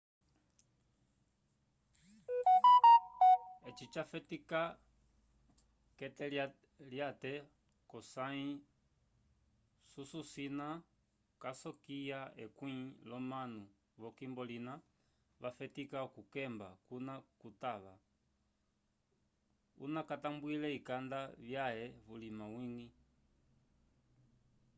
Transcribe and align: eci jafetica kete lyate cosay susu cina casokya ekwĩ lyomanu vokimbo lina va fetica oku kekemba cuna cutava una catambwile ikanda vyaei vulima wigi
eci 3.69 3.85
jafetica 3.93 4.61
kete 5.97 6.25
lyate 6.91 7.33
cosay 7.91 8.39
susu 9.91 10.19
cina 10.31 10.67
casokya 11.41 12.19
ekwĩ 12.43 12.75
lyomanu 13.09 13.61
vokimbo 14.01 14.41
lina 14.51 14.73
va 15.41 15.49
fetica 15.57 15.97
oku 16.07 16.21
kekemba 16.25 16.67
cuna 16.87 17.13
cutava 17.39 17.93
una 19.83 20.01
catambwile 20.09 20.67
ikanda 20.79 21.19
vyaei 21.45 21.89
vulima 22.07 22.45
wigi 22.55 22.87